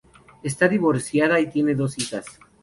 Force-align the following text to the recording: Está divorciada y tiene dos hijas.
Está 0.41 0.67
divorciada 0.67 1.39
y 1.39 1.47
tiene 1.51 1.75
dos 1.75 1.99
hijas. 1.99 2.25